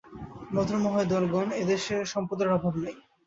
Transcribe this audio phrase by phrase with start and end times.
[0.53, 2.95] ভদ্রমহোদয়গণ, এদেশে সম্প্রদায়ের অভাব নাই।